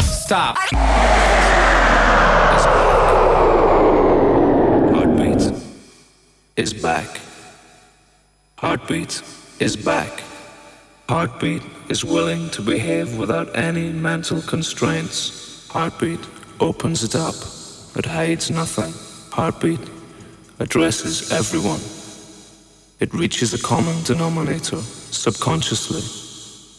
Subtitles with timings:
[0.00, 0.56] Stop.
[4.94, 5.52] Heartbeat
[6.56, 7.20] is back.
[8.58, 9.22] Heartbeat
[9.58, 10.22] is back.
[11.08, 15.66] Heartbeat is willing to behave without any mental constraints.
[15.70, 16.20] Heartbeat
[16.60, 17.34] opens it up.
[17.96, 18.94] It hides nothing.
[19.32, 19.80] Heartbeat
[20.60, 21.80] addresses everyone.
[22.98, 26.02] It reaches a common denominator subconsciously.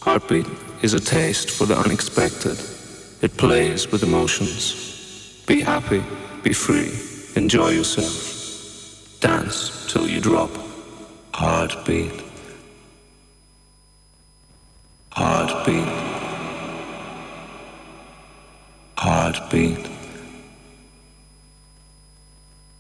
[0.02, 0.48] Heartbeat
[0.82, 2.58] is a taste for the unexpected.
[3.22, 5.44] It plays with emotions.
[5.46, 6.04] Be happy,
[6.42, 6.92] be free,
[7.36, 9.20] enjoy yourself.
[9.20, 10.50] Dance till you drop.
[11.36, 12.24] Heartbeat.
[15.12, 15.88] Heartbeat.
[18.98, 19.88] Heartbeat.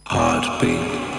[0.07, 1.16] Heartbeat.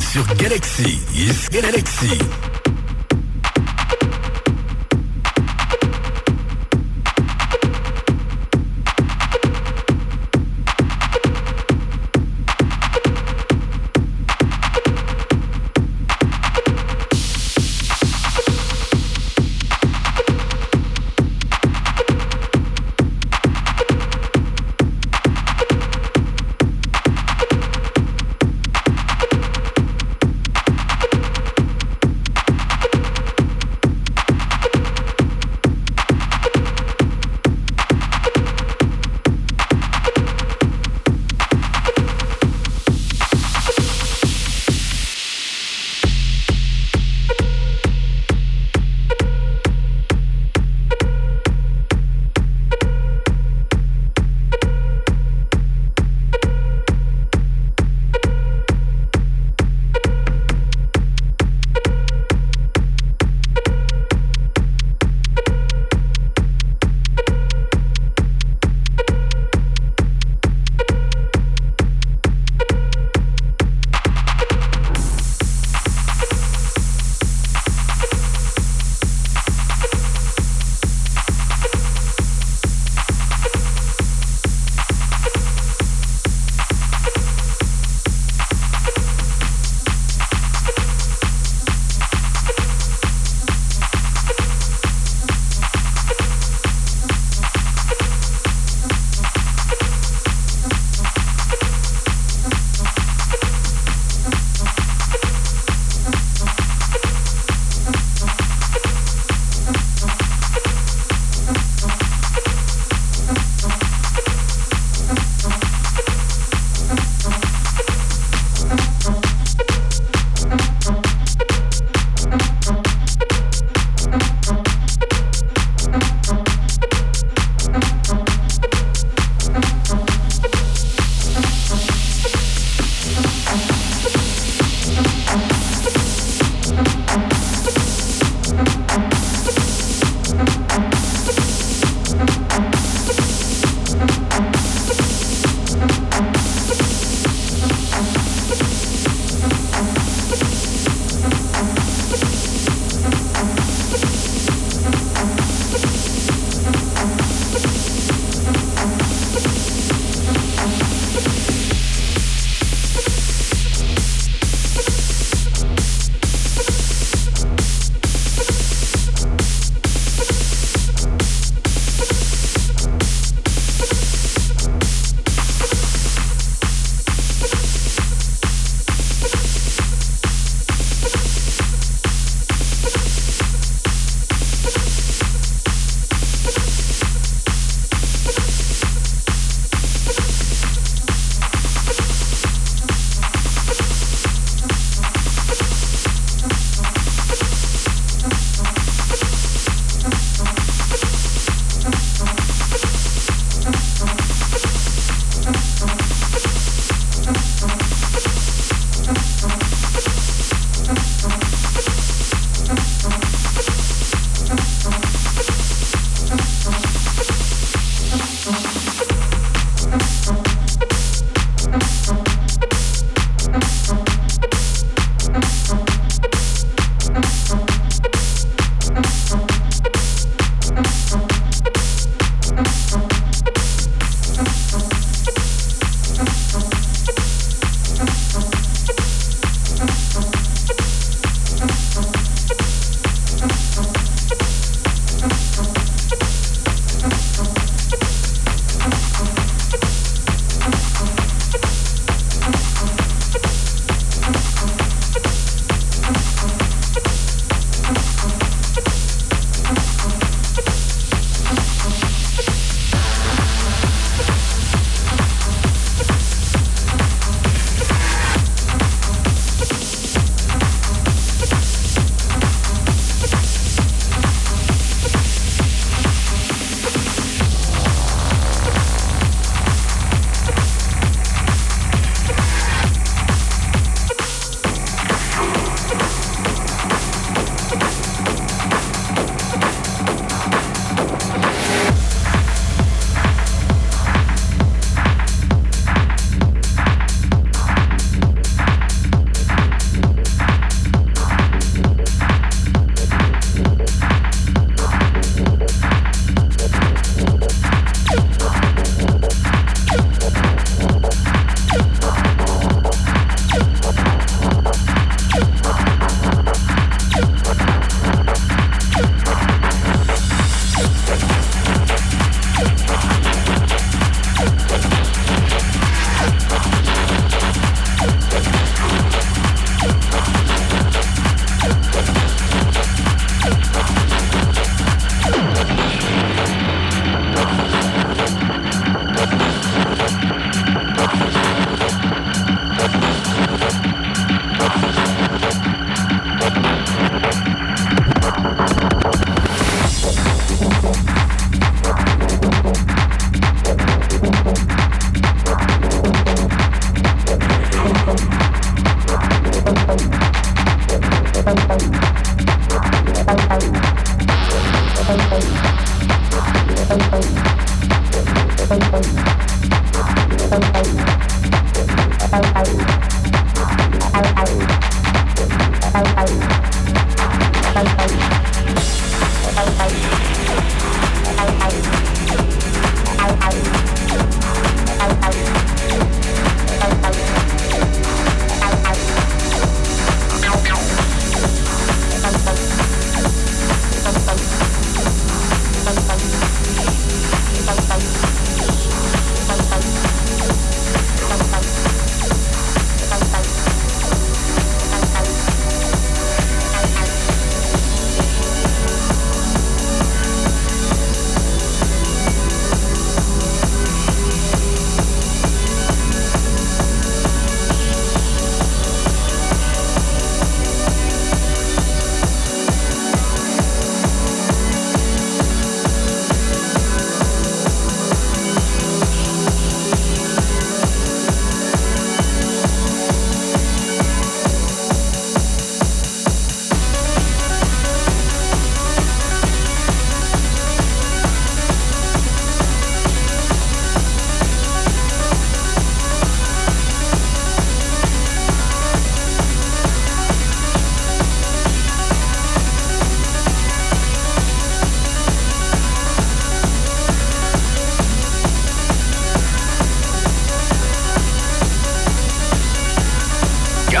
[0.00, 0.98] Sur Galaxy.
[1.12, 2.55] Yes, Galaxy.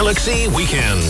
[0.06, 1.05] Galaxie Weekend.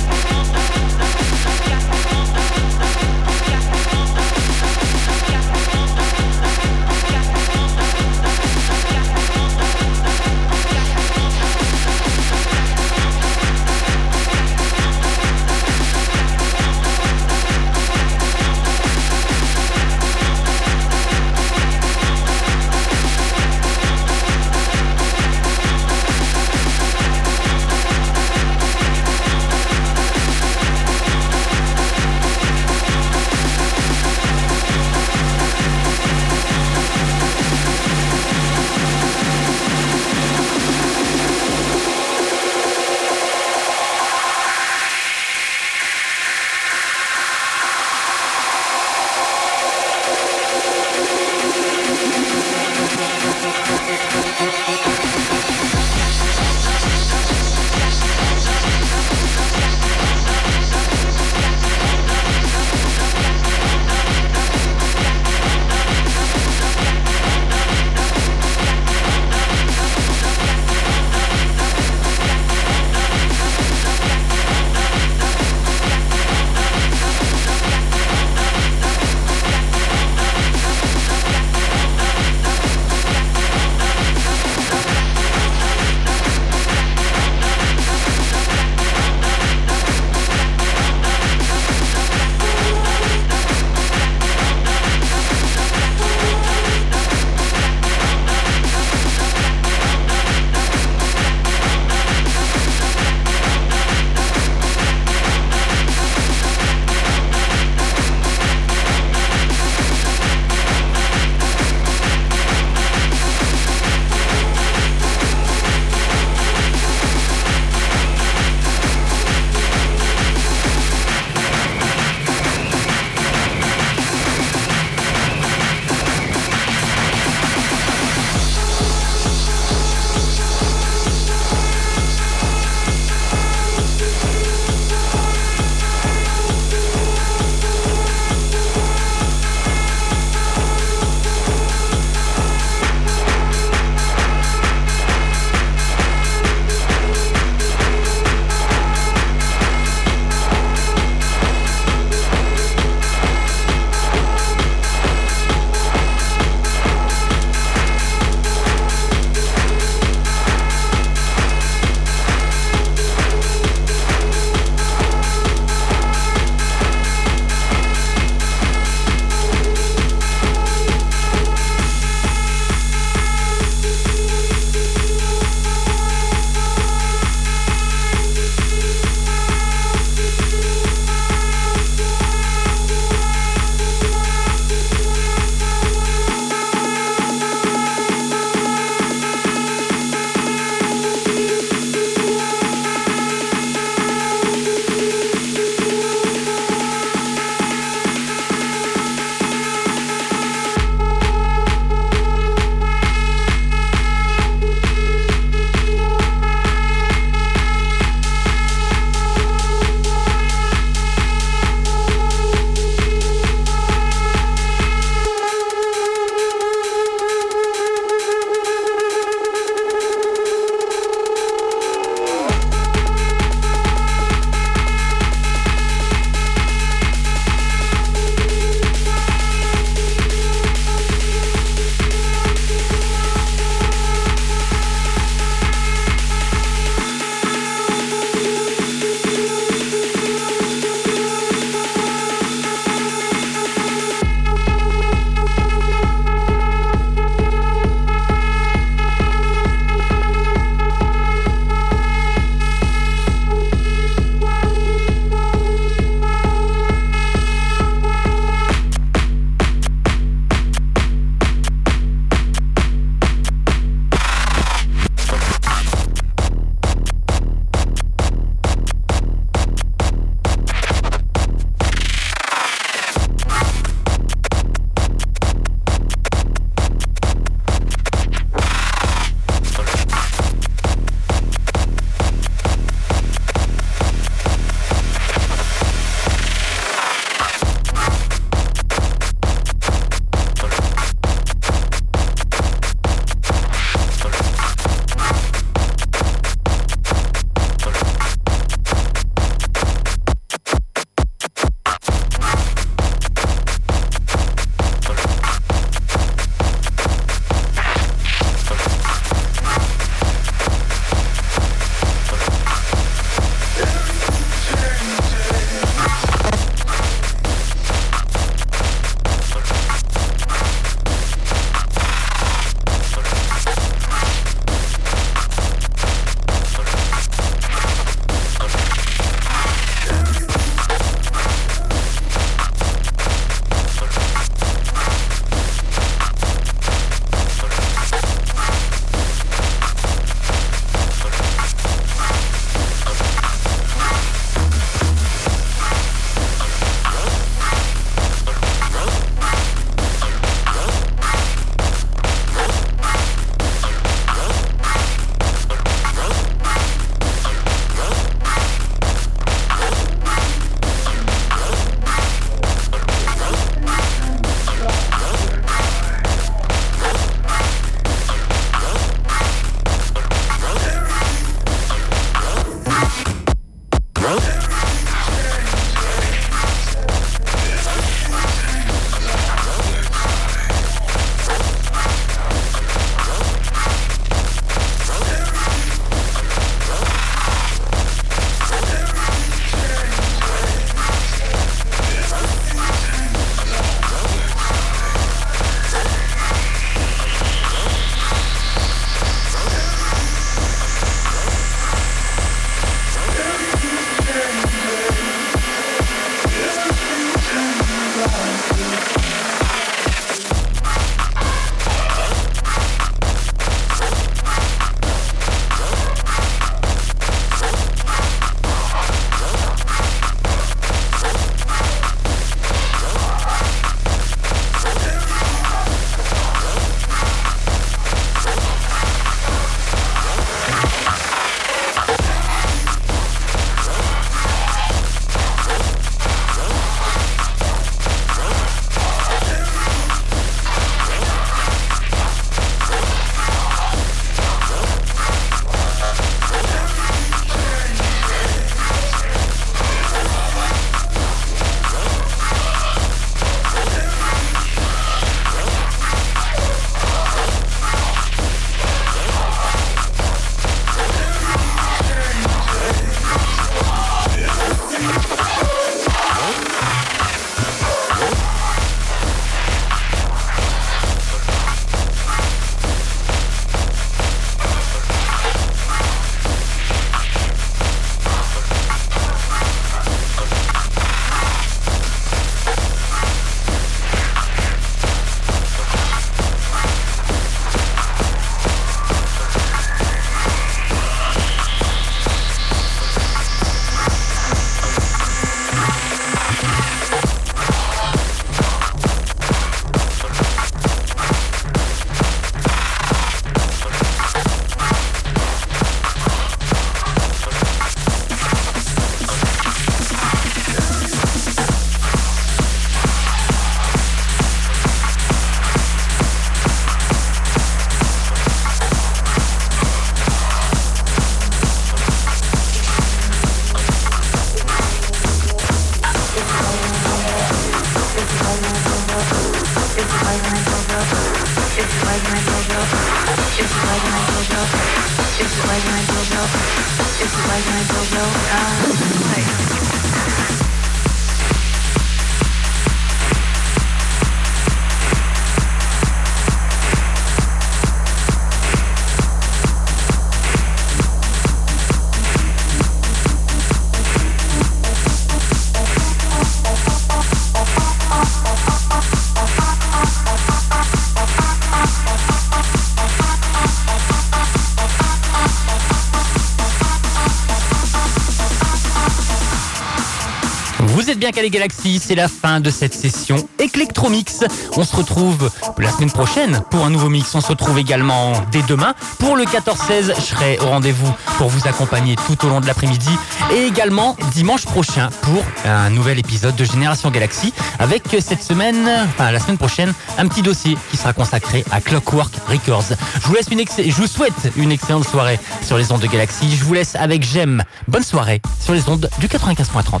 [571.36, 574.42] Calé Galaxy, c'est la fin de cette session Electromix.
[574.74, 577.34] On se retrouve la semaine prochaine pour un nouveau mix.
[577.34, 580.14] On se retrouve également dès demain pour le 14-16.
[580.16, 583.10] Je serai au rendez-vous pour vous accompagner tout au long de l'après-midi
[583.52, 589.30] et également dimanche prochain pour un nouvel épisode de Génération Galaxy avec cette semaine, enfin
[589.30, 592.96] la semaine prochaine, un petit dossier qui sera consacré à Clockwork Records.
[593.20, 596.56] Je vous laisse une je vous souhaite une excellente soirée sur les ondes de Galaxy.
[596.56, 597.62] Je vous laisse avec J'aime.
[597.88, 600.00] Bonne soirée sur les ondes du 95.30.